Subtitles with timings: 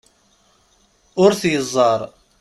[1.23, 2.01] Ur t-yeẓẓar.